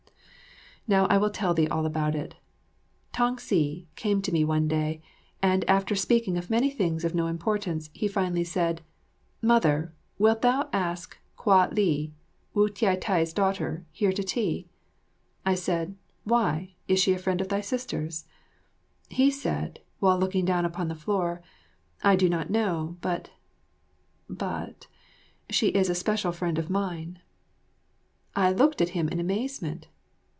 [0.87, 2.35] Now I will tell thee all about it.
[3.13, 5.01] Tang si came to me one day,
[5.41, 8.81] and after speaking of many things of no importance, he finally said,
[9.43, 12.13] "Mother, wilt thou ask Kah li,
[12.55, 14.67] Wu Tai tai's daughter, here to tea?"
[15.45, 15.95] I said,
[16.25, 18.25] "Why, is she a friend of thy sister's?"
[19.07, 21.41] He said, while looking down upon the floor,
[22.03, 23.29] "I do not know, but
[24.27, 24.87] but
[25.49, 27.19] she is a special friend of mine."
[28.35, 29.87] I looked at him in amazement.